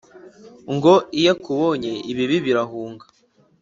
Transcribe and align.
ngo 0.73 0.93
iyo 1.19 1.31
akubonye 1.35 1.91
ibibi 2.11 2.37
birahunga 2.45 3.05